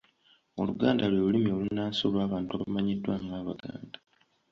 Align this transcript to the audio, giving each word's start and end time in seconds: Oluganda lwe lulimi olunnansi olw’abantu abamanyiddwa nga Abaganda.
Oluganda 0.59 1.03
lwe 1.09 1.19
lulimi 1.23 1.49
olunnansi 1.55 1.99
olw’abantu 2.07 2.49
abamanyiddwa 2.53 3.13
nga 3.23 3.35
Abaganda. 3.41 3.97